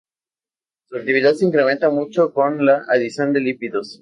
[0.89, 3.99] Su actividad se incrementa mucho con la adición de lípidos.